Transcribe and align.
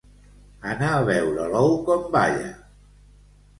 Anar 0.71 0.89
a 0.93 1.03
veure 1.09 1.45
l'ou 1.53 1.71
com 1.91 2.11
balla. 2.19 2.51